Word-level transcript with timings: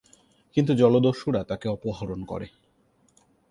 কিন্তু 0.55 0.71
জলদস্যুরা 0.75 1.41
তাকে 1.43 1.67
অপহরণ 1.69 2.19
করে। 2.25 2.47